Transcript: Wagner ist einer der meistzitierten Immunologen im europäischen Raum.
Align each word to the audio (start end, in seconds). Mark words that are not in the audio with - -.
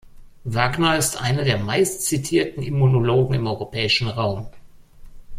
Wagner 0.45 0.97
ist 0.97 1.21
einer 1.21 1.43
der 1.43 1.59
meistzitierten 1.59 2.63
Immunologen 2.63 3.35
im 3.35 3.45
europäischen 3.45 4.07
Raum. 4.07 4.47